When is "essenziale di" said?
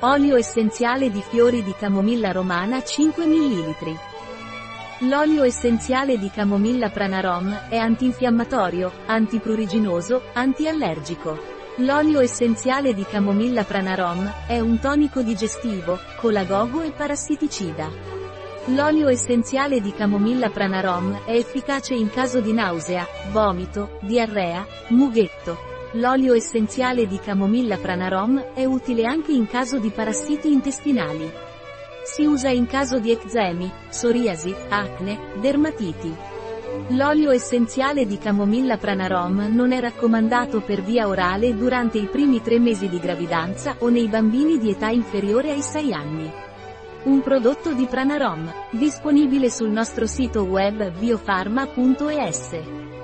0.36-1.22, 5.42-6.28, 12.20-13.06, 19.08-19.94, 26.34-27.18, 37.30-38.18